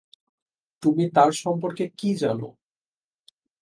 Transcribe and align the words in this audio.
তুমি 0.83 1.03
তার 1.15 1.31
সম্পর্কে 1.43 1.85
কি 1.99 2.09
জানো? 2.21 2.47